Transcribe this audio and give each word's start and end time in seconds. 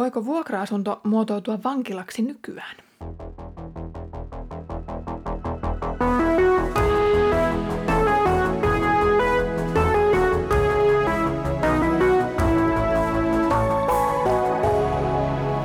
Voiko 0.00 0.24
vuokra-asunto 0.24 1.00
muotoutua 1.04 1.58
vankilaksi 1.64 2.22
nykyään? 2.22 2.76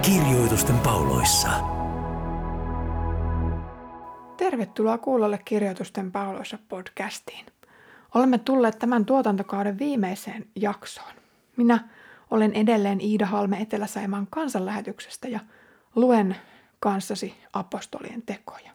Kirjoitusten 0.02 0.79
pauloissa. 0.79 1.49
Tervetuloa 4.38 4.97
kuulolle 4.97 5.39
Kirjoitusten 5.45 6.11
pauloissa 6.11 6.57
podcastiin. 6.70 7.45
Olemme 8.15 8.38
tulleet 8.38 8.79
tämän 8.79 9.05
tuotantokauden 9.05 9.79
viimeiseen 9.79 10.45
jaksoon. 10.55 11.13
Minä 11.57 11.95
olen 12.31 12.53
edelleen 12.53 13.01
Iida 13.01 13.25
Halme 13.25 13.57
Etelä-Saimaan 13.57 14.27
kansanlähetyksestä 14.29 15.27
ja 15.27 15.39
luen 15.95 16.35
kanssasi 16.79 17.35
apostolien 17.53 18.21
tekoja. 18.21 18.71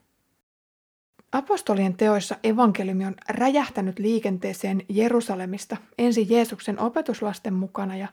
Apostolien 1.33 1.97
teoissa 1.97 2.37
evankeliumi 2.45 3.07
on 3.07 3.15
räjähtänyt 3.29 3.99
liikenteeseen 3.99 4.83
Jerusalemista 4.89 5.77
ensin 5.99 6.31
Jeesuksen 6.31 6.81
opetuslasten 6.81 7.55
mukana 7.55 7.97
ja 7.97 8.09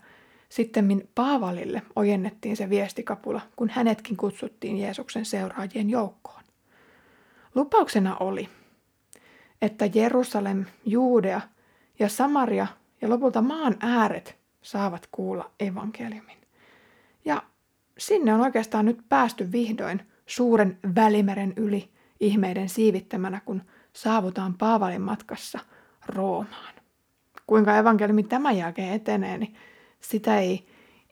sitten 0.49 1.07
Paavalille 1.15 1.81
ojennettiin 1.95 2.57
se 2.57 2.69
viestikapula, 2.69 3.41
kun 3.55 3.69
hänetkin 3.69 4.17
kutsuttiin 4.17 4.77
Jeesuksen 4.77 5.25
seuraajien 5.25 5.89
joukkoon. 5.89 6.43
Lupauksena 7.55 8.17
oli, 8.17 8.49
että 9.61 9.89
Jerusalem, 9.93 10.65
Juudea 10.85 11.41
ja 11.99 12.09
Samaria 12.09 12.67
ja 13.01 13.09
lopulta 13.09 13.41
maan 13.41 13.75
ääret 13.79 14.36
saavat 14.67 15.07
kuulla 15.11 15.51
evankeliumin. 15.59 16.37
Ja 17.25 17.43
sinne 17.97 18.33
on 18.33 18.41
oikeastaan 18.41 18.85
nyt 18.85 18.99
päästy 19.09 19.51
vihdoin 19.51 20.01
suuren 20.25 20.77
välimeren 20.95 21.53
yli 21.55 21.89
ihmeiden 22.19 22.69
siivittämänä, 22.69 23.41
kun 23.45 23.61
saavutaan 23.93 24.53
Paavalin 24.53 25.01
matkassa 25.01 25.59
Roomaan. 26.05 26.73
Kuinka 27.47 27.77
evankeliumi 27.77 28.23
tämän 28.23 28.57
jälkeen 28.57 28.93
etenee, 28.93 29.37
niin 29.37 29.55
sitä 29.99 30.39
ei, 30.39 30.67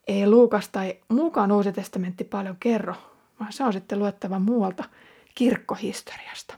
ei 0.06 0.26
Luukas 0.26 0.68
tai 0.68 0.96
muukaan 1.08 1.52
Uusi 1.52 1.72
testamentti 1.72 2.24
paljon 2.24 2.56
kerro, 2.60 2.94
vaan 3.40 3.52
se 3.52 3.64
on 3.64 3.72
sitten 3.72 3.98
luettava 3.98 4.38
muualta 4.38 4.84
kirkkohistoriasta. 5.34 6.54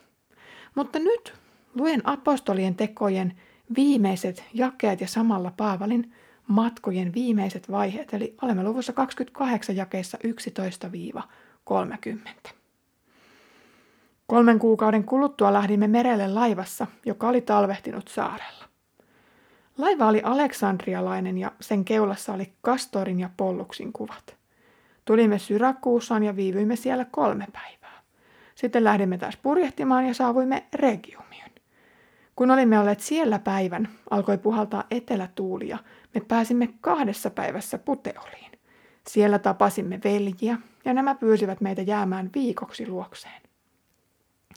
Mutta 0.74 0.98
nyt 0.98 1.34
luen 1.74 2.00
apostolien 2.04 2.74
tekojen 2.74 3.40
viimeiset 3.76 4.44
jakeet 4.54 5.00
ja 5.00 5.08
samalla 5.08 5.52
Paavalin 5.56 6.12
matkojen 6.48 7.14
viimeiset 7.14 7.70
vaiheet, 7.70 8.14
eli 8.14 8.34
olemme 8.42 8.62
luvussa 8.62 8.92
28 8.92 9.76
jakeissa 9.76 10.18
11-30. 12.48 12.50
Kolmen 14.26 14.58
kuukauden 14.58 15.04
kuluttua 15.04 15.52
lähdimme 15.52 15.88
merelle 15.88 16.28
laivassa, 16.28 16.86
joka 17.06 17.28
oli 17.28 17.40
talvehtinut 17.40 18.08
saarella. 18.08 18.64
Laiva 19.78 20.06
oli 20.06 20.20
aleksandrialainen 20.24 21.38
ja 21.38 21.52
sen 21.60 21.84
keulassa 21.84 22.32
oli 22.32 22.52
Kastorin 22.60 23.20
ja 23.20 23.30
Polluksin 23.36 23.92
kuvat. 23.92 24.36
Tulimme 25.04 25.38
Syrakuusaan 25.38 26.22
ja 26.22 26.36
viivyimme 26.36 26.76
siellä 26.76 27.04
kolme 27.04 27.46
päivää. 27.52 28.02
Sitten 28.54 28.84
lähdimme 28.84 29.18
taas 29.18 29.36
purjehtimaan 29.36 30.06
ja 30.06 30.14
saavuimme 30.14 30.66
Regiumiin. 30.74 31.47
Kun 32.38 32.50
olimme 32.50 32.78
olleet 32.78 33.00
siellä 33.00 33.38
päivän, 33.38 33.88
alkoi 34.10 34.38
puhaltaa 34.38 34.84
etelätuulia. 34.90 35.78
Me 36.14 36.20
pääsimme 36.20 36.68
kahdessa 36.80 37.30
päivässä 37.30 37.78
Puteoliin. 37.78 38.52
Siellä 39.08 39.38
tapasimme 39.38 40.00
veljiä 40.04 40.58
ja 40.84 40.92
nämä 40.94 41.14
pyysivät 41.14 41.60
meitä 41.60 41.82
jäämään 41.82 42.30
viikoksi 42.34 42.88
luokseen. 42.88 43.42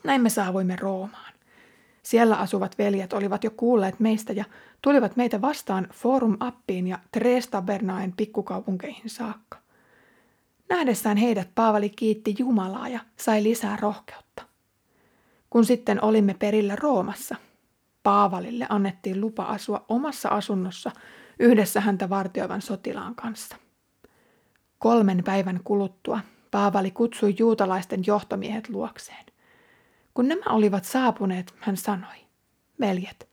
Näin 0.03 0.21
me 0.21 0.29
saavuimme 0.29 0.75
Roomaan. 0.75 1.33
Siellä 2.03 2.35
asuvat 2.35 2.77
veljet 2.77 3.13
olivat 3.13 3.43
jo 3.43 3.51
kuulleet 3.51 3.99
meistä 3.99 4.33
ja 4.33 4.45
tulivat 4.81 5.15
meitä 5.15 5.41
vastaan 5.41 5.87
Forum 5.93 6.37
Appiin 6.39 6.87
ja 6.87 6.99
Trestabernaen 7.11 8.13
pikkukaupunkeihin 8.17 9.09
saakka. 9.09 9.57
Nähdessään 10.69 11.17
heidät 11.17 11.49
Paavali 11.55 11.89
kiitti 11.89 12.35
Jumalaa 12.39 12.87
ja 12.87 12.99
sai 13.17 13.43
lisää 13.43 13.77
rohkeutta. 13.81 14.43
Kun 15.49 15.65
sitten 15.65 16.03
olimme 16.03 16.33
perillä 16.39 16.75
Roomassa, 16.75 17.35
Paavalille 18.03 18.65
annettiin 18.69 19.21
lupa 19.21 19.43
asua 19.43 19.85
omassa 19.89 20.29
asunnossa 20.29 20.91
yhdessä 21.39 21.81
häntä 21.81 22.09
vartioivan 22.09 22.61
sotilaan 22.61 23.15
kanssa. 23.15 23.55
Kolmen 24.79 25.23
päivän 25.23 25.59
kuluttua 25.63 26.19
Paavali 26.51 26.91
kutsui 26.91 27.35
juutalaisten 27.39 28.03
johtomiehet 28.07 28.69
luokseen. 28.69 29.25
Kun 30.13 30.27
nämä 30.27 30.43
olivat 30.49 30.85
saapuneet, 30.85 31.55
hän 31.59 31.77
sanoi, 31.77 32.15
veljet, 32.79 33.29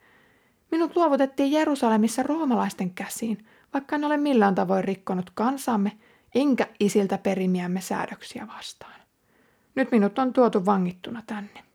minut 0.71 0.97
luovutettiin 0.97 1.53
Jerusalemissa 1.53 2.23
roomalaisten 2.23 2.91
käsiin, 2.91 3.47
vaikka 3.75 3.97
en 3.97 4.05
ole 4.05 4.17
millään 4.17 4.55
tavoin 4.55 4.85
rikkonut 4.85 5.31
kansaamme, 5.31 5.99
enkä 6.35 6.67
isiltä 6.81 7.19
perimiämme 7.19 7.81
säädöksiä 7.81 8.47
vastaan. 8.57 9.01
Nyt 9.75 9.91
minut 9.91 10.19
on 10.19 10.33
tuotu 10.33 10.67
vangittuna 10.67 11.23
tänne. 11.27 11.68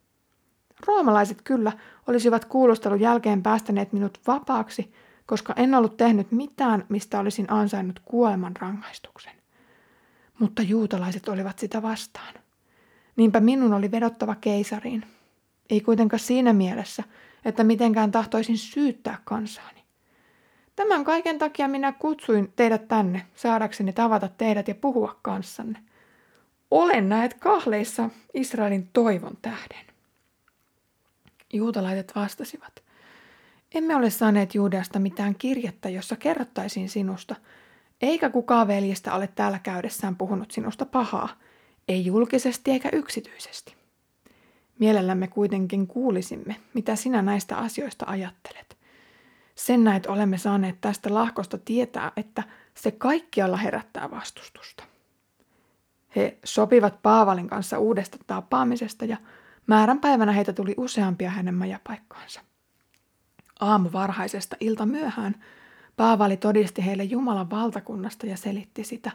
Roomalaiset 0.87 1.41
kyllä 1.43 1.71
olisivat 2.07 2.45
kuulustelun 2.45 2.99
jälkeen 2.99 3.43
päästäneet 3.43 3.93
minut 3.93 4.19
vapaaksi, 4.27 4.93
koska 5.25 5.53
en 5.57 5.75
ollut 5.75 5.97
tehnyt 5.97 6.31
mitään, 6.31 6.85
mistä 6.89 7.19
olisin 7.19 7.51
ansainnut 7.51 7.99
kuoleman 8.05 8.55
rangaistuksen. 8.55 9.33
Mutta 10.39 10.61
juutalaiset 10.61 11.27
olivat 11.27 11.59
sitä 11.59 11.81
vastaan. 11.81 12.33
Niinpä 13.15 13.39
minun 13.39 13.73
oli 13.73 13.91
vedottava 13.91 14.35
keisariin. 14.35 15.05
Ei 15.69 15.81
kuitenkaan 15.81 16.19
siinä 16.19 16.53
mielessä, 16.53 17.03
että 17.45 17.63
mitenkään 17.63 18.11
tahtoisin 18.11 18.57
syyttää 18.57 19.17
kansaani. 19.23 19.83
Tämän 20.75 21.03
kaiken 21.03 21.39
takia 21.39 21.67
minä 21.67 21.91
kutsuin 21.91 22.53
teidät 22.55 22.87
tänne, 22.87 23.25
saadakseni 23.35 23.93
tavata 23.93 24.27
teidät 24.27 24.67
ja 24.67 24.75
puhua 24.75 25.19
kanssanne. 25.21 25.79
Olen 26.71 27.09
näet 27.09 27.33
kahleissa 27.33 28.09
Israelin 28.33 28.89
toivon 28.93 29.37
tähden. 29.41 29.92
Juutalaiset 31.53 32.11
vastasivat, 32.15 32.83
emme 33.75 33.95
ole 33.95 34.09
saaneet 34.09 34.55
Juudeasta 34.55 34.99
mitään 34.99 35.35
kirjettä, 35.35 35.89
jossa 35.89 36.15
kerrottaisiin 36.15 36.89
sinusta, 36.89 37.35
eikä 38.01 38.29
kukaan 38.29 38.67
veljistä 38.67 39.13
ole 39.13 39.27
täällä 39.27 39.59
käydessään 39.59 40.15
puhunut 40.15 40.51
sinusta 40.51 40.85
pahaa, 40.85 41.29
ei 41.87 42.05
julkisesti 42.05 42.71
eikä 42.71 42.89
yksityisesti. 42.93 43.75
Mielellämme 44.79 45.27
kuitenkin 45.27 45.87
kuulisimme, 45.87 46.55
mitä 46.73 46.95
sinä 46.95 47.21
näistä 47.21 47.57
asioista 47.57 48.05
ajattelet. 48.07 48.77
Sen 49.55 49.83
näet 49.83 50.05
olemme 50.05 50.37
saaneet 50.37 50.81
tästä 50.81 51.13
lahkosta 51.13 51.57
tietää, 51.57 52.11
että 52.17 52.43
se 52.73 52.91
kaikkialla 52.91 53.57
herättää 53.57 54.11
vastustusta. 54.11 54.83
He 56.15 56.37
sopivat 56.43 57.01
Paavalin 57.01 57.47
kanssa 57.47 57.79
uudesta 57.79 58.17
tapaamisesta 58.27 59.05
ja 59.05 59.17
Määränpäivänä 59.67 60.31
heitä 60.31 60.53
tuli 60.53 60.73
useampia 60.77 61.29
hänen 61.29 61.55
majapaikkaansa. 61.55 62.41
Aamu 63.59 63.89
varhaisesta 63.93 64.55
ilta 64.59 64.85
myöhään 64.85 65.35
Paavali 65.97 66.37
todisti 66.37 66.85
heille 66.85 67.03
Jumalan 67.03 67.49
valtakunnasta 67.49 68.25
ja 68.25 68.37
selitti 68.37 68.83
sitä. 68.83 69.11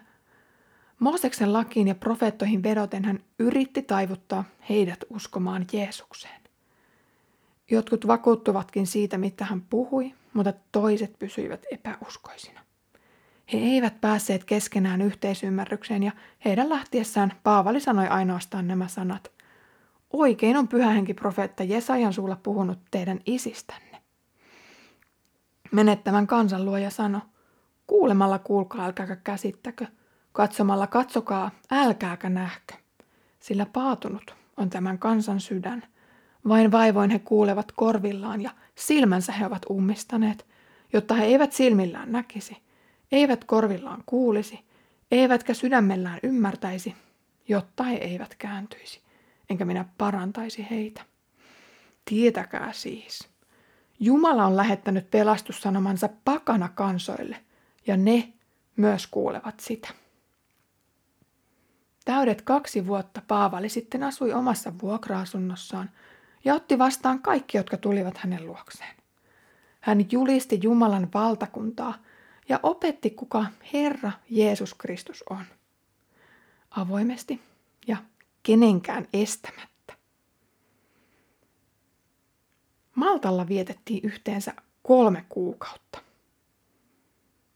Mooseksen 0.99 1.53
lakiin 1.53 1.89
ja 1.89 1.95
profeettoihin 1.95 2.63
vedoten 2.63 3.05
hän 3.05 3.21
yritti 3.39 3.83
taivuttaa 3.83 4.45
heidät 4.69 5.05
uskomaan 5.11 5.67
Jeesukseen. 5.73 6.41
Jotkut 7.71 8.07
vakuuttuvatkin 8.07 8.87
siitä, 8.87 9.19
mitä 9.19 9.45
hän 9.45 9.61
puhui, 9.61 10.15
mutta 10.33 10.53
toiset 10.73 11.19
pysyivät 11.19 11.67
epäuskoisina. 11.71 12.61
He 13.53 13.59
eivät 13.59 14.01
päässeet 14.01 14.45
keskenään 14.45 15.03
yhteisymmärrykseen 15.03 16.03
ja 16.03 16.13
heidän 16.45 16.69
lähtiessään 16.69 17.33
Paavali 17.43 17.81
sanoi 17.81 18.09
ainoastaan 18.09 18.69
nämä 18.69 18.89
sanat– 18.89 19.31
Oikein 20.13 20.57
on 20.57 20.69
pyhähenki 20.69 21.15
profeetta 21.15 21.65
Jesajan 21.65 22.13
suulla 22.13 22.37
puhunut 22.43 22.79
teidän 22.91 23.21
isistänne. 23.27 24.03
Menettävän 25.73 26.27
kansan 26.27 26.65
luoja 26.65 26.91
sano, 26.91 27.21
kuulemalla 27.87 28.39
kuulkaa 28.39 28.85
älkääkä 28.85 29.17
käsittäkö, 29.17 29.87
katsomalla 30.33 30.87
katsokaa 30.87 31.51
älkääkä 31.71 32.29
nähkö, 32.29 32.75
sillä 33.41 33.67
paatunut 33.67 34.35
on 34.57 34.71
tämän 34.71 34.99
kansan 34.99 35.41
sydän. 35.41 35.83
Vain 36.49 36.73
vaivoin 36.73 37.11
he 37.11 37.19
kuulevat 37.19 37.73
korvillaan 37.73 38.43
ja 38.43 38.51
silmänsä 38.75 39.33
he 39.33 39.47
ovat 39.47 39.67
ummistaneet, 39.71 40.47
jotta 40.93 41.15
he 41.15 41.25
eivät 41.25 41.53
silmillään 41.53 42.13
näkisi, 42.13 42.57
eivät 43.13 43.45
korvillaan 43.45 44.03
kuulisi, 44.07 44.61
eivätkä 45.11 45.55
sydämellään 45.55 46.19
ymmärtäisi, 46.23 46.95
jotta 47.49 47.85
he 47.85 47.97
eivät 47.97 48.35
kääntyisi 48.35 49.01
enkä 49.51 49.65
minä 49.65 49.85
parantaisi 49.99 50.67
heitä. 50.71 51.03
Tietäkää 52.05 52.73
siis, 52.73 53.29
Jumala 54.01 54.45
on 54.45 54.57
lähettänyt 54.57 55.11
pelastussanomansa 55.11 56.09
pakana 56.25 56.69
kansoille, 56.69 57.37
ja 57.87 57.97
ne 57.97 58.33
myös 58.77 59.07
kuulevat 59.07 59.61
sitä. 59.61 59.89
täydet 62.05 62.43
kaksi 62.43 62.87
vuotta 62.87 63.23
Paavali 63.29 63.69
sitten 63.69 64.03
asui 64.03 64.33
omassa 64.33 64.73
vuokra-asunnossaan 64.83 65.91
ja 66.45 66.55
otti 66.55 66.79
vastaan 66.79 67.23
kaikki, 67.23 67.57
jotka 67.57 67.77
tulivat 67.77 68.17
hänen 68.19 68.47
luokseen. 68.47 68.97
Hän 69.81 70.07
julisti 70.13 70.61
Jumalan 70.63 71.09
valtakuntaa 71.15 71.95
ja 72.49 72.61
opetti, 72.63 73.11
kuka 73.11 73.47
Herra 73.73 74.13
Jeesus 74.31 74.75
Kristus 74.75 75.25
on. 75.31 75.45
Avoimesti 76.71 77.41
kenenkään 78.49 79.09
estämättä. 79.13 79.95
Maltalla 82.95 83.49
vietettiin 83.49 84.01
yhteensä 84.05 84.53
kolme 84.83 85.25
kuukautta. 85.29 85.99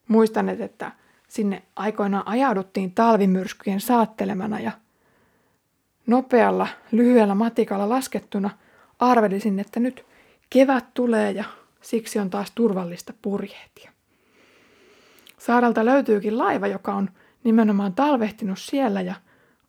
Muistan, 0.08 0.48
että 0.48 0.92
sinne 1.28 1.62
aikoinaan 1.76 2.28
ajauduttiin 2.28 2.92
talvimyrskyjen 2.92 3.80
saattelemana 3.80 4.60
ja 4.60 4.72
nopealla, 6.06 6.68
lyhyellä 6.90 7.34
matikalla 7.34 7.88
laskettuna 7.88 8.50
arvelisin, 8.98 9.58
että 9.58 9.80
nyt 9.80 10.06
kevät 10.50 10.94
tulee 10.94 11.30
ja 11.30 11.44
siksi 11.80 12.18
on 12.18 12.30
taas 12.30 12.50
turvallista 12.50 13.12
purjehtia. 13.22 13.92
Saaralta 15.38 15.84
löytyykin 15.84 16.38
laiva, 16.38 16.66
joka 16.66 16.94
on 16.94 17.10
nimenomaan 17.44 17.94
talvehtinut 17.94 18.58
siellä 18.58 19.00
ja 19.00 19.14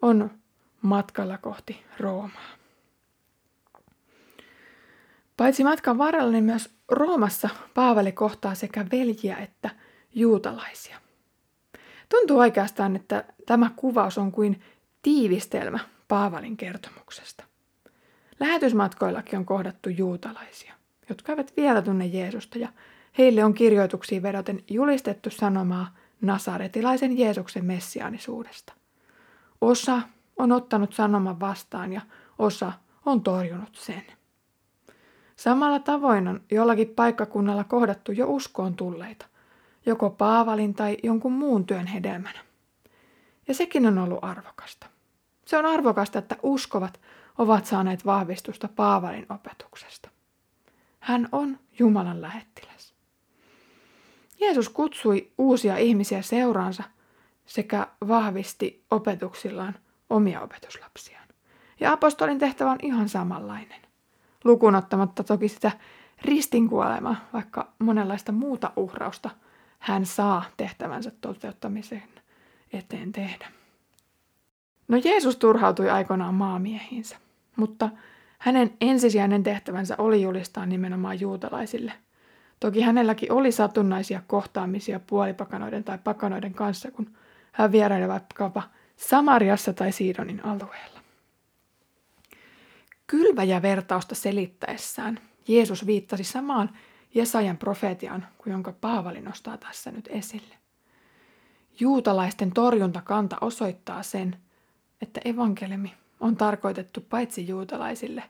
on 0.01 0.42
matkalla 0.83 1.37
kohti 1.37 1.83
Roomaa. 1.99 2.49
Paitsi 5.37 5.63
matkan 5.63 5.97
varrella, 5.97 6.31
niin 6.31 6.43
myös 6.43 6.69
Roomassa 6.91 7.49
Paavali 7.73 8.11
kohtaa 8.11 8.55
sekä 8.55 8.85
veljiä 8.91 9.37
että 9.37 9.69
juutalaisia. 10.15 10.97
Tuntuu 12.09 12.39
oikeastaan, 12.39 12.95
että 12.95 13.25
tämä 13.45 13.71
kuvaus 13.75 14.17
on 14.17 14.31
kuin 14.31 14.61
tiivistelmä 15.01 15.79
Paavalin 16.07 16.57
kertomuksesta. 16.57 17.43
Lähetysmatkoillakin 18.39 19.39
on 19.39 19.45
kohdattu 19.45 19.89
juutalaisia, 19.89 20.73
jotka 21.09 21.31
eivät 21.31 21.53
vielä 21.57 21.81
tunne 21.81 22.05
Jeesusta 22.05 22.57
ja 22.57 22.69
heille 23.17 23.43
on 23.43 23.53
kirjoituksiin 23.53 24.23
vedoten 24.23 24.63
julistettu 24.69 25.29
sanomaa 25.29 25.95
nasaretilaisen 26.21 27.17
Jeesuksen 27.17 27.65
messiaanisuudesta. 27.65 28.73
Osa 29.61 30.01
on 30.43 30.51
ottanut 30.51 30.93
sanoman 30.93 31.39
vastaan 31.39 31.93
ja 31.93 32.01
osa 32.39 32.73
on 33.05 33.21
torjunut 33.21 33.75
sen. 33.75 34.03
Samalla 35.35 35.79
tavoin 35.79 36.27
on 36.27 36.41
jollakin 36.51 36.87
paikkakunnalla 36.87 37.63
kohdattu 37.63 38.11
jo 38.11 38.25
uskoon 38.29 38.75
tulleita, 38.75 39.25
joko 39.85 40.09
Paavalin 40.09 40.73
tai 40.73 40.97
jonkun 41.03 41.31
muun 41.31 41.65
työn 41.65 41.87
hedelmänä. 41.87 42.39
Ja 43.47 43.53
sekin 43.53 43.85
on 43.85 43.97
ollut 43.97 44.19
arvokasta. 44.21 44.87
Se 45.45 45.57
on 45.57 45.65
arvokasta, 45.65 46.19
että 46.19 46.35
uskovat 46.43 46.99
ovat 47.37 47.65
saaneet 47.65 48.05
vahvistusta 48.05 48.69
Paavalin 48.75 49.25
opetuksesta. 49.29 50.09
Hän 50.99 51.29
on 51.31 51.59
Jumalan 51.79 52.21
lähettiläs. 52.21 52.93
Jeesus 54.39 54.69
kutsui 54.69 55.31
uusia 55.37 55.77
ihmisiä 55.77 56.21
seuraansa 56.21 56.83
sekä 57.45 57.87
vahvisti 58.07 58.85
opetuksillaan 58.91 59.75
omia 60.13 60.41
opetuslapsiaan. 60.41 61.27
Ja 61.79 61.91
apostolin 61.91 62.39
tehtävä 62.39 62.71
on 62.71 62.79
ihan 62.81 63.09
samanlainen. 63.09 63.81
Lukunottamatta 64.43 65.23
toki 65.23 65.47
sitä 65.47 65.71
ristinkuolemaa, 66.25 67.15
vaikka 67.33 67.67
monenlaista 67.79 68.31
muuta 68.31 68.71
uhrausta– 68.75 69.29
hän 69.83 70.05
saa 70.05 70.43
tehtävänsä 70.57 71.11
toteuttamisen 71.21 72.03
eteen 72.73 73.11
tehdä. 73.11 73.47
No 74.87 74.97
Jeesus 75.03 75.37
turhautui 75.37 75.89
aikoinaan 75.89 76.33
maamiehiinsä, 76.33 77.17
mutta 77.55 77.89
hänen 78.37 78.73
ensisijainen 78.81 79.43
tehtävänsä 79.43 79.95
oli 79.97 80.21
julistaa 80.21 80.65
nimenomaan 80.65 81.19
juutalaisille. 81.19 81.93
Toki 82.59 82.81
hänelläkin 82.81 83.31
oli 83.31 83.51
satunnaisia 83.51 84.21
kohtaamisia 84.27 84.99
puolipakanoiden 85.07 85.83
tai 85.83 85.97
pakanoiden 86.03 86.53
kanssa, 86.53 86.91
kun 86.91 87.09
hän 87.51 87.71
vieraili 87.71 88.07
vaikkapa 88.07 88.63
Samariassa 88.95 89.73
tai 89.73 89.91
Siidonin 89.91 90.45
alueella. 90.45 90.99
Kylväjä-vertausta 93.07 94.15
selittäessään 94.15 95.19
Jeesus 95.47 95.85
viittasi 95.85 96.23
samaan 96.23 96.69
Jesajan 97.13 97.57
profetian, 97.57 98.27
jonka 98.45 98.73
Paavali 98.81 99.21
nostaa 99.21 99.57
tässä 99.57 99.91
nyt 99.91 100.09
esille. 100.11 100.55
Juutalaisten 101.79 102.51
torjuntakanta 102.51 103.37
osoittaa 103.41 104.03
sen, 104.03 104.37
että 105.01 105.21
evankeliumi 105.25 105.93
on 106.19 106.37
tarkoitettu 106.37 107.01
paitsi 107.01 107.47
juutalaisille, 107.47 108.23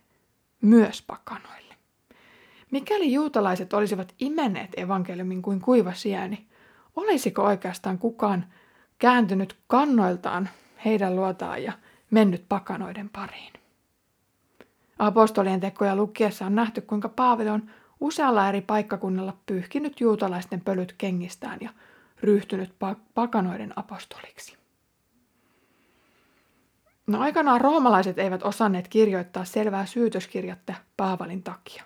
myös 0.62 1.01
pakanoille. 1.01 1.75
Mikäli 2.71 3.13
juutalaiset 3.13 3.74
olisivat 3.74 4.13
imenneet 4.19 4.69
evankeliumin 4.77 5.42
kuin 5.42 5.62
kuiva 5.62 5.94
sieni, 5.94 6.48
olisiko 6.95 7.44
oikeastaan 7.44 7.98
kukaan 7.98 8.54
kääntynyt 9.04 9.56
kannoiltaan 9.68 10.50
heidän 10.86 11.16
luotaan 11.16 11.64
ja 11.64 11.74
mennyt 12.12 12.46
pakanoiden 12.50 13.10
pariin? 13.10 13.54
Apostolien 15.00 15.60
tekoja 15.60 15.96
lukiessa 15.96 16.46
on 16.46 16.56
nähty, 16.56 16.82
kuinka 16.82 17.10
Paavali 17.10 17.50
on 17.50 17.70
usealla 18.00 18.50
eri 18.50 18.62
paikkakunnalla 18.62 19.38
pyyhkinyt 19.46 20.00
juutalaisten 20.00 20.62
pölyt 20.62 20.96
kengistään 20.98 21.58
ja 21.62 21.70
ryhtynyt 22.22 22.76
pakanoiden 23.14 23.74
apostoliksi. 23.76 24.58
No 27.08 27.22
aikanaan 27.22 27.62
roomalaiset 27.62 28.20
eivät 28.20 28.44
osanneet 28.44 28.88
kirjoittaa 28.88 29.46
selvää 29.46 29.86
syytöskirjatta 29.86 30.74
Paavalin 30.98 31.44
takia. 31.44 31.84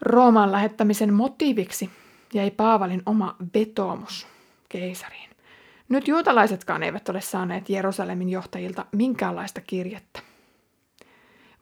Rooman 0.00 0.52
lähettämisen 0.52 1.14
motiiviksi 1.14 1.90
jäi 2.34 2.50
Paavalin 2.50 3.02
oma 3.06 3.36
vetoomus 3.54 4.26
keisariin. 4.68 5.27
Nyt 5.88 6.08
juutalaisetkaan 6.08 6.82
eivät 6.82 7.08
ole 7.08 7.20
saaneet 7.20 7.68
Jerusalemin 7.70 8.28
johtajilta 8.28 8.86
minkäänlaista 8.92 9.60
kirjettä. 9.60 10.20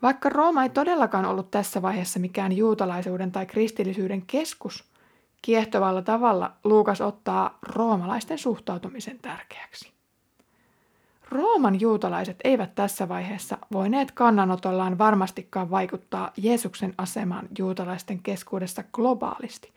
Vaikka 0.03 0.29
Rooma 0.29 0.63
ei 0.63 0.69
todellakaan 0.69 1.25
ollut 1.25 1.51
tässä 1.51 1.83
vaiheessa 1.83 2.21
mikään 2.21 2.53
juutalaisuuden 2.53 3.33
tai 3.33 3.47
kristillisyyden 3.47 4.23
keskus, 4.27 4.85
kiehtovalla 5.43 6.03
tavalla 6.03 6.53
Luukas 6.65 7.01
ottaa 7.01 7.59
roomalaisten 7.63 8.39
suhtautumisen 8.39 9.19
tärkeäksi. 9.19 9.93
Rooman 11.31 11.81
juutalaiset 11.81 12.37
eivät 12.45 12.75
tässä 12.75 13.09
vaiheessa 13.09 13.59
voineet 13.73 14.11
kannanotollaan 14.11 14.99
varmastikaan 14.99 15.71
vaikuttaa 15.71 16.33
Jeesuksen 16.37 16.95
asemaan 16.99 17.49
juutalaisten 17.59 18.23
keskuudessa 18.23 18.85
globaalisti, 18.93 19.73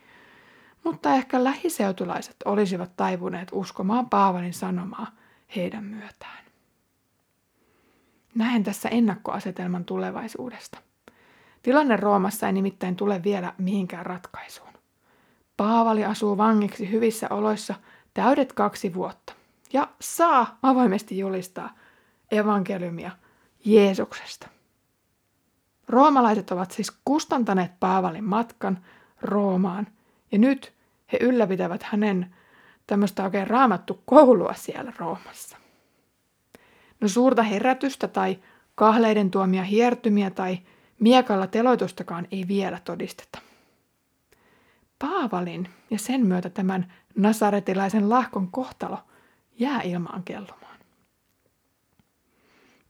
mutta 0.83 1.13
ehkä 1.13 1.43
lähiseutulaiset 1.43 2.35
olisivat 2.45 2.91
taipuneet 2.95 3.49
uskomaan 3.51 4.09
Paavalin 4.09 4.53
sanomaa 4.53 5.07
heidän 5.55 5.83
myötään. 5.83 6.43
Näen 8.35 8.63
tässä 8.63 8.89
ennakkoasetelman 8.89 9.85
tulevaisuudesta. 9.85 10.77
Tilanne 11.63 11.97
Roomassa 11.97 12.47
ei 12.47 12.53
nimittäin 12.53 12.95
tule 12.95 13.23
vielä 13.23 13.53
mihinkään 13.57 14.05
ratkaisuun. 14.05 14.69
Paavali 15.57 16.05
asuu 16.05 16.37
vangiksi 16.37 16.91
hyvissä 16.91 17.27
oloissa 17.29 17.75
täydet 18.13 18.53
kaksi 18.53 18.93
vuotta 18.93 19.33
ja 19.73 19.87
saa 20.01 20.57
avoimesti 20.63 21.17
julistaa 21.17 21.75
evankeliumia 22.31 23.11
Jeesuksesta. 23.65 24.47
Roomalaiset 25.87 26.51
ovat 26.51 26.71
siis 26.71 26.91
kustantaneet 27.05 27.71
Paavalin 27.79 28.23
matkan 28.23 28.85
Roomaan 29.21 29.87
ja 30.31 30.37
nyt 30.37 30.73
he 31.13 31.17
ylläpitävät 31.21 31.83
hänen 31.83 32.35
tämmöistä 32.87 33.23
oikein 33.23 33.47
raamattu 33.47 34.01
koulua 34.05 34.53
siellä 34.53 34.93
Roomassa. 34.97 35.57
No 37.01 37.07
suurta 37.07 37.43
herätystä 37.43 38.07
tai 38.07 38.39
kahleiden 38.75 39.31
tuomia 39.31 39.63
hiertymiä 39.63 40.29
tai 40.29 40.59
miekalla 40.99 41.47
teloitustakaan 41.47 42.27
ei 42.31 42.47
vielä 42.47 42.79
todisteta. 42.83 43.39
Paavalin 44.99 45.69
ja 45.89 45.99
sen 45.99 46.25
myötä 46.25 46.49
tämän 46.49 46.93
nasaretilaisen 47.15 48.09
lahkon 48.09 48.51
kohtalo 48.51 48.97
jää 49.59 49.81
ilmaan 49.81 50.23
kellumaan. 50.23 50.79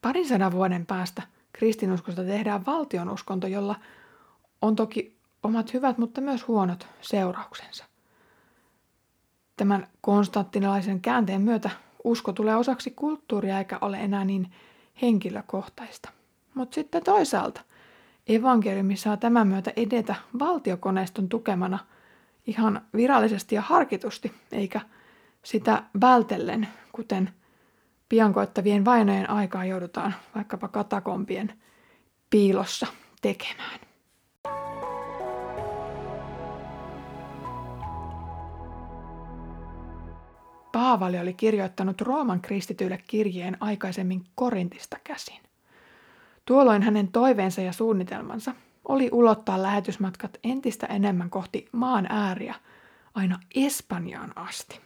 Parin 0.01 0.27
sadan 0.27 0.51
vuoden 0.51 0.85
päästä 0.85 1.21
kristinuskosta 1.53 2.23
tehdään 2.23 2.65
valtionuskonto, 2.65 3.47
jolla 3.47 3.75
on 4.61 4.75
toki 4.75 5.18
omat 5.43 5.73
hyvät, 5.73 5.97
mutta 5.97 6.21
myös 6.21 6.47
huonot 6.47 6.87
seurauksensa. 7.01 7.85
Tämän 9.57 9.87
konstantinilaisen 10.01 11.01
käänteen 11.01 11.41
myötä 11.41 11.69
usko 12.03 12.33
tulee 12.33 12.55
osaksi 12.55 12.91
kulttuuria 12.95 13.57
eikä 13.57 13.77
ole 13.81 13.97
enää 13.97 14.25
niin 14.25 14.51
henkilökohtaista. 15.01 16.09
Mutta 16.53 16.75
sitten 16.75 17.03
toisaalta 17.03 17.61
evankeliumi 18.27 18.97
saa 18.97 19.17
tämän 19.17 19.47
myötä 19.47 19.73
edetä 19.75 20.15
valtiokoneiston 20.39 21.29
tukemana 21.29 21.79
ihan 22.47 22.81
virallisesti 22.95 23.55
ja 23.55 23.61
harkitusti, 23.61 24.33
eikä 24.51 24.81
sitä 25.43 25.83
vältellen, 26.01 26.67
kuten 26.91 27.29
piankoittavien 28.09 28.85
vainojen 28.85 29.29
aikaa 29.29 29.65
joudutaan 29.65 30.15
vaikkapa 30.35 30.67
katakompien 30.67 31.53
piilossa 32.29 32.87
tekemään. 33.21 33.88
Paavali 40.79 41.19
oli 41.19 41.33
kirjoittanut 41.33 42.01
Rooman 42.01 42.41
kristityille 42.41 42.99
kirjeen 43.07 43.57
aikaisemmin 43.59 44.23
Korintista 44.35 44.97
käsin. 45.03 45.39
Tuolloin 46.45 46.81
hänen 46.81 47.07
toiveensa 47.07 47.61
ja 47.61 47.73
suunnitelmansa 47.73 48.53
oli 48.87 49.09
ulottaa 49.11 49.61
lähetysmatkat 49.61 50.37
entistä 50.43 50.85
enemmän 50.85 51.29
kohti 51.29 51.69
maan 51.71 52.05
ääriä 52.09 52.55
aina 53.13 53.39
Espanjaan 53.55 54.37
asti. 54.37 54.79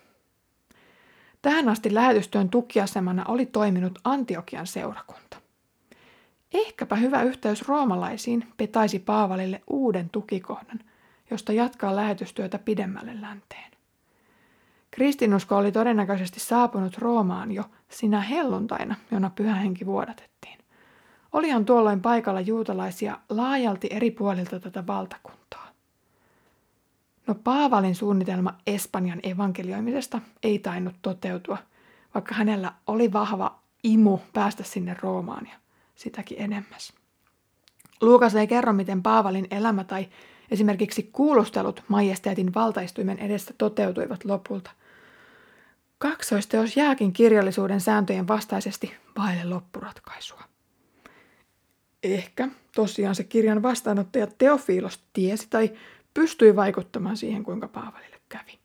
Tähän 1.41 1.69
asti 1.69 1.93
lähetystyön 1.93 2.49
tukiasemana 2.49 3.25
oli 3.27 3.45
toiminut 3.45 3.99
Antiokian 4.03 4.67
seurakunta. 4.67 5.37
Ehkäpä 6.53 6.95
hyvä 6.95 7.21
yhteys 7.23 7.67
roomalaisiin 7.67 8.47
petaisi 8.57 8.99
Paavalille 8.99 9.61
uuden 9.69 10.09
tukikohdan, 10.09 10.79
josta 11.31 11.53
jatkaa 11.53 11.95
lähetystyötä 11.95 12.59
pidemmälle 12.59 13.21
länteen. 13.21 13.72
Kristinusko 14.95 15.57
oli 15.57 15.71
todennäköisesti 15.71 16.39
saapunut 16.39 16.97
Roomaan 16.97 17.51
jo 17.51 17.63
sinä 17.89 18.21
helluntaina, 18.21 18.95
jona 19.11 19.29
pyhä 19.35 19.55
henki 19.55 19.85
vuodatettiin. 19.85 20.57
Olihan 21.31 21.65
tuolloin 21.65 22.01
paikalla 22.01 22.41
juutalaisia 22.41 23.19
laajalti 23.29 23.87
eri 23.91 24.11
puolilta 24.11 24.59
tätä 24.59 24.87
valtakuntaa. 24.87 25.67
No 27.27 27.35
Paavalin 27.35 27.95
suunnitelma 27.95 28.53
Espanjan 28.67 29.19
evankelioimisesta 29.23 30.21
ei 30.43 30.59
tainnut 30.59 30.95
toteutua, 31.01 31.57
vaikka 32.13 32.35
hänellä 32.35 32.73
oli 32.87 33.13
vahva 33.13 33.59
imu 33.83 34.19
päästä 34.33 34.63
sinne 34.63 34.95
Roomaan 35.01 35.47
ja 35.51 35.55
sitäkin 35.95 36.41
enemmäs. 36.41 36.93
Luukas 38.01 38.35
ei 38.35 38.47
kerro, 38.47 38.73
miten 38.73 39.03
Paavalin 39.03 39.47
elämä 39.51 39.83
tai 39.83 40.07
esimerkiksi 40.51 41.09
kuulustelut 41.13 41.83
majesteetin 41.87 42.53
valtaistuimen 42.53 43.19
edessä 43.19 43.53
toteutuivat 43.57 44.25
lopulta– 44.25 44.71
Kaksoisteos 46.03 46.77
jääkin 46.77 47.13
kirjallisuuden 47.13 47.81
sääntöjen 47.81 48.27
vastaisesti 48.27 48.93
vaille 49.17 49.43
loppuratkaisua. 49.43 50.43
Ehkä 52.03 52.47
tosiaan 52.75 53.15
se 53.15 53.23
kirjan 53.23 53.63
vastaanottaja 53.63 54.27
Teofilos 54.37 55.03
tiesi 55.13 55.47
tai 55.49 55.71
pystyi 56.13 56.55
vaikuttamaan 56.55 57.17
siihen, 57.17 57.43
kuinka 57.43 57.67
Paavalille 57.67 58.21
kävi. 58.29 58.59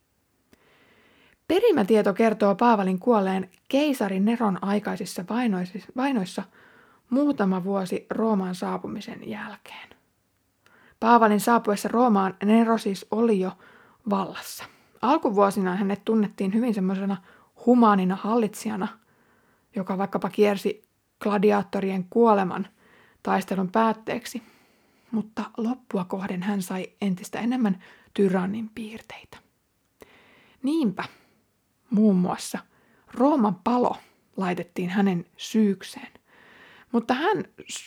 Perimätieto 1.49 2.15
kertoo 2.15 2.55
Paavalin 2.55 2.99
kuolleen 2.99 3.51
keisarin 3.69 4.25
Neron 4.25 4.59
aikaisissa 4.65 5.25
vainoissa 5.97 6.43
muutama 7.11 7.65
vuosi 7.65 8.07
Roomaan 8.11 8.55
saapumisen 8.55 9.29
jälkeen. 9.29 9.89
Paavalin 11.01 11.41
saapuessa 11.41 11.89
Roomaan 11.89 12.37
Nero 12.45 12.79
siis 12.79 13.07
oli 13.11 13.41
jo 13.41 13.53
vallassa– 14.11 14.65
alkuvuosina 15.03 15.77
hänet 15.77 16.05
tunnettiin 16.05 16.55
hyvin 16.55 16.75
semmoisena 16.75 17.17
humaanina 17.67 18.17
hallitsijana, 18.17 18.89
joka 19.77 19.99
vaikkapa 19.99 20.31
kiersi 20.31 20.83
gladiaattorien 21.21 22.05
kuoleman 22.11 22.67
taistelun 23.23 23.71
päätteeksi, 23.71 24.43
mutta 25.11 25.51
loppua 25.57 26.05
kohden 26.05 26.43
hän 26.43 26.63
sai 26.63 26.87
entistä 27.01 27.41
enemmän 27.41 27.83
tyrannin 28.15 28.71
piirteitä. 28.75 29.39
Niinpä 30.63 31.05
muun 31.91 32.17
muassa 32.17 32.59
Rooman 33.15 33.55
palo 33.55 33.97
laitettiin 34.37 34.91
hänen 34.91 35.27
syykseen, 35.37 36.13
mutta 36.93 37.15
hän 37.15 37.45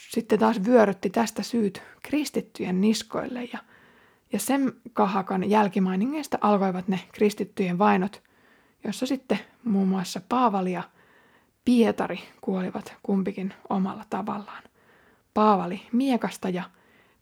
sitten 0.10 0.40
taas 0.40 0.64
vyörytti 0.64 1.10
tästä 1.10 1.44
syyt 1.44 1.82
kristittyjen 2.04 2.82
niskoille 2.82 3.44
ja– 3.54 3.60
ja 4.34 4.40
sen 4.40 4.74
kahakan 4.94 5.50
jälkimainingeista 5.50 6.38
alkoivat 6.42 6.88
ne 6.88 7.00
kristittyjen 7.12 7.78
vainot, 7.78 8.24
jossa 8.84 9.06
sitten 9.06 9.40
muun 9.64 9.88
muassa 9.88 10.22
Paavali 10.30 10.72
ja 10.72 10.84
Pietari 11.66 12.20
kuolivat 12.42 12.96
kumpikin 13.04 13.54
omalla 13.70 14.06
tavallaan. 14.10 14.64
Paavali 15.34 15.82
miekasta 15.92 16.50
ja 16.50 16.64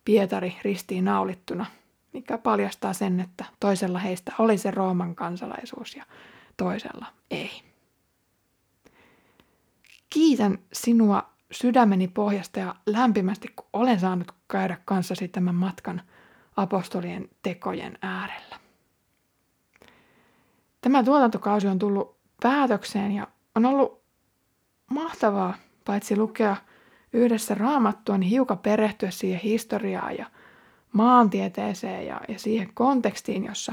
Pietari 0.04 0.56
ristiin 0.62 1.04
naulittuna, 1.04 1.66
mikä 2.12 2.38
paljastaa 2.38 2.92
sen, 2.92 3.20
että 3.20 3.44
toisella 3.60 3.98
heistä 3.98 4.32
oli 4.38 4.58
se 4.58 4.70
Rooman 4.70 5.14
kansalaisuus 5.14 5.96
ja 5.96 6.04
toisella 6.56 7.06
ei. 7.30 7.62
Kiitän 10.10 10.58
sinua 10.72 11.30
sydämeni 11.50 12.08
pohjasta 12.08 12.60
ja 12.60 12.74
lämpimästi, 12.86 13.48
kun 13.56 13.66
olen 13.72 14.00
saanut 14.00 14.32
käydä 14.48 14.78
kanssasi 14.84 15.28
tämän 15.28 15.54
matkan– 15.54 16.02
apostolien 16.56 17.28
tekojen 17.42 17.98
äärellä. 18.02 18.60
Tämä 20.80 21.02
tuotantokausi 21.02 21.68
on 21.68 21.78
tullut 21.78 22.16
päätökseen 22.42 23.12
ja 23.12 23.26
on 23.54 23.66
ollut 23.66 24.02
mahtavaa 24.90 25.54
paitsi 25.84 26.16
lukea 26.16 26.56
yhdessä 27.12 27.54
raamattua, 27.54 28.18
niin 28.18 28.30
hiukan 28.30 28.58
perehtyä 28.58 29.10
siihen 29.10 29.40
historiaan 29.40 30.18
ja 30.18 30.26
maantieteeseen 30.92 32.06
ja, 32.06 32.20
ja 32.28 32.38
siihen 32.38 32.70
kontekstiin, 32.74 33.44
jossa 33.44 33.72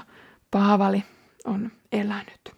Paavali 0.51 1.03
on 1.46 1.72
elänyt. 1.91 2.55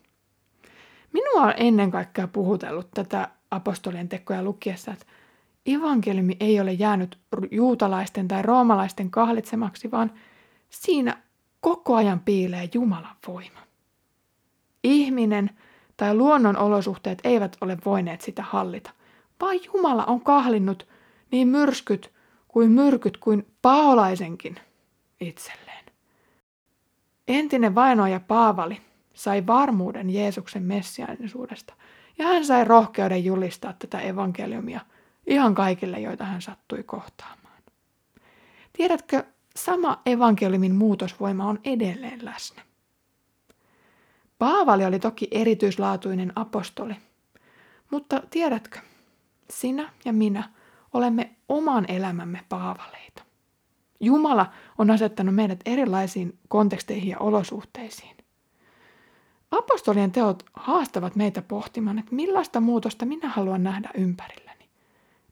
Minua 1.14 1.42
on 1.42 1.54
ennen 1.58 1.92
kaikkea 1.92 2.28
puhutellut 2.28 2.92
tätä 2.94 3.30
apostolien 3.52 4.10
tekoja 4.10 4.44
lukiessa, 4.44 4.92
että 4.92 5.06
evankeliumi 5.74 6.38
ei 6.40 6.60
ole 6.60 6.74
jäänyt 6.74 7.20
juutalaisten 7.52 8.28
tai 8.28 8.42
roomalaisten 8.42 9.12
kahlitsemaksi, 9.12 9.92
vaan 9.92 10.12
siinä 10.70 11.18
koko 11.62 11.96
ajan 11.96 12.20
piilee 12.20 12.70
Jumalan 12.74 13.16
voima. 13.28 13.60
Ihminen 14.84 15.50
tai 15.98 16.16
luonnon 16.16 16.58
olosuhteet 16.58 17.20
eivät 17.24 17.58
ole 17.62 17.78
voineet 17.86 18.22
sitä 18.22 18.44
hallita, 18.44 18.92
vaan 19.42 19.56
Jumala 19.66 20.06
on 20.06 20.22
kahlinnut 20.22 20.88
niin 21.32 21.48
myrskyt 21.48 22.14
kuin 22.48 22.72
myrkyt 22.72 23.18
kuin 23.18 23.48
paolaisenkin 23.62 24.56
itselleen. 25.22 25.86
Entinen 27.28 27.76
vainoaja 27.76 28.20
Paavali 28.20 28.82
sai 29.14 29.48
varmuuden 29.48 30.10
Jeesuksen 30.10 30.64
messiaanisuudesta 30.64 31.74
ja 32.18 32.28
hän 32.28 32.46
sai 32.46 32.66
rohkeuden 32.66 33.26
julistaa 33.26 33.74
tätä 33.74 34.00
evankeliumia– 34.00 34.80
ihan 35.30 35.56
kaikille, 35.56 36.00
joita 36.00 36.24
hän 36.26 36.42
sattui 36.42 36.84
kohtaamaan. 36.84 37.64
Tiedätkö, 38.74 39.24
sama 39.56 40.02
evankeliumin 40.06 40.76
muutosvoima 40.76 41.46
on 41.46 41.60
edelleen 41.64 42.26
läsnä. 42.26 42.62
Paavali 44.40 44.86
oli 44.86 45.00
toki 45.00 45.28
erityislaatuinen 45.32 46.34
apostoli, 46.36 46.96
mutta 47.92 48.24
tiedätkö, 48.30 48.80
sinä 49.50 49.90
ja 50.06 50.14
minä 50.14 50.50
olemme 50.94 51.36
oman 51.50 51.86
elämämme 51.88 52.46
paavaleita. 52.50 53.24
Jumala 54.00 54.52
on 54.78 54.92
asettanut 54.92 55.36
meidät 55.36 55.60
erilaisiin 55.66 56.40
konteksteihin 56.48 57.10
ja 57.10 57.20
olosuhteisiin. 57.20 58.18
Apostolien 59.52 60.12
teot 60.12 60.44
haastavat 60.54 61.16
meitä 61.16 61.42
pohtimaan, 61.42 62.00
että 62.00 62.16
millaista 62.16 62.60
muutosta 62.60 63.06
minä 63.06 63.30
haluan 63.30 63.64
nähdä 63.64 63.90
ympärillä 63.98 64.49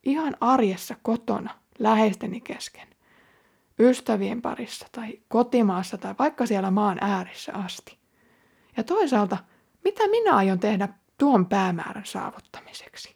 ihan 0.08 0.38
arjessa 0.42 0.96
kotona, 1.02 1.50
läheisteni 1.80 2.42
kesken, 2.42 2.88
ystävien 3.80 4.42
parissa 4.42 4.88
tai 4.92 5.20
kotimaassa 5.28 5.98
tai 5.98 6.16
vaikka 6.20 6.46
siellä 6.46 6.72
maan 6.72 6.98
äärissä 7.02 7.54
asti. 7.54 7.98
Ja 8.78 8.84
toisaalta, 8.84 9.38
mitä 9.84 10.08
minä 10.08 10.36
aion 10.36 10.60
tehdä 10.60 10.90
tuon 11.18 11.46
päämäärän 11.46 12.06
saavuttamiseksi? 12.06 13.16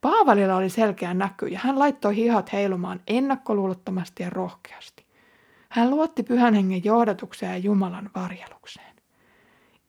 Paavalilla 0.00 0.56
oli 0.56 0.70
selkeä 0.70 1.14
näky 1.14 1.46
ja 1.46 1.60
hän 1.62 1.78
laittoi 1.78 2.16
hihat 2.16 2.52
heilumaan 2.52 3.00
ennakkoluulottomasti 3.06 4.22
ja 4.22 4.30
rohkeasti. 4.30 5.06
Hän 5.68 5.90
luotti 5.90 6.22
pyhän 6.22 6.54
hengen 6.54 6.84
johdatukseen 6.84 7.52
ja 7.52 7.58
Jumalan 7.58 8.10
varjelukseen. 8.14 8.96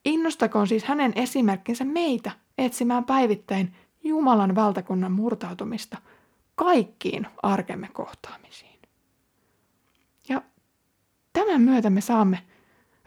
Innostakoon 0.04 0.66
siis 0.66 0.84
hänen 0.84 1.12
esimerkkinsä 1.16 1.84
meitä 1.84 2.30
etsimään 2.58 3.04
päivittäin 3.04 3.74
Jumalan 4.04 4.54
valtakunnan 4.54 5.12
murtautumista 5.12 5.98
kaikkiin 6.54 7.26
arkemme 7.42 7.88
kohtaamisiin. 7.92 8.80
Ja 10.28 10.42
tämän 11.32 11.60
myötä 11.60 11.90
me 11.90 12.00
saamme 12.00 12.42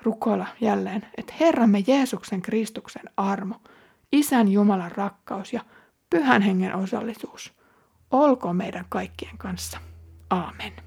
rukoilla 0.01 0.48
jälleen, 0.62 1.06
että 1.18 1.34
Herramme 1.39 1.84
Jeesuksen 1.88 2.42
Kristuksen 2.42 3.10
armo, 3.18 3.56
Isän 4.12 4.48
Jumalan 4.48 4.92
rakkaus 4.92 5.54
ja 5.54 5.62
Pyhän 6.10 6.42
Hengen 6.42 6.75
osallisuus 6.75 7.54
olkoon 8.12 8.56
meidän 8.56 8.86
kaikkien 8.89 9.38
kanssa. 9.38 9.77
Aamen. 10.30 10.87